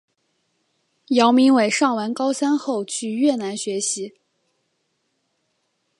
[1.09, 4.15] 姚明伟上完高三后去越南学习。